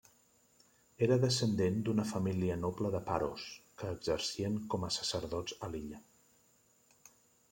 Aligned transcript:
Era 1.07 1.15
descendent 1.25 1.75
d'una 1.89 2.05
família 2.11 2.55
noble 2.61 2.91
de 2.95 3.01
Paros 3.09 3.45
que 3.81 3.89
exercien 3.97 4.57
com 4.75 4.87
a 4.87 4.89
sacerdots 4.97 5.59
a 5.69 5.71
l'illa. 5.75 6.01